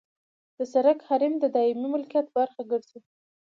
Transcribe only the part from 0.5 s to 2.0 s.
د سرک حریم د دایمي